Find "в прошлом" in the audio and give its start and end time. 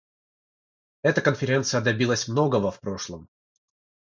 2.71-3.29